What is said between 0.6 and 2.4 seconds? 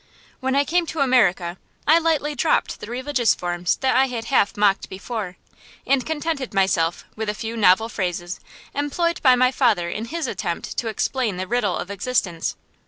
came to America I lightly